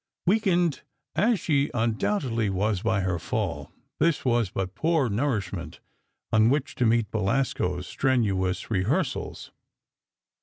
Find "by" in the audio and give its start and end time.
2.81-3.01